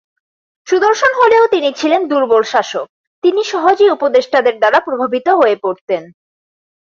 [0.67, 2.87] সুদর্শন হলেও তিনি ছিলেন দূর্বল শাসক,
[3.23, 6.03] তিনি সহজেই উপদেষ্টাদের দ্বারা প্রভাবিত হয়ে পরতেন।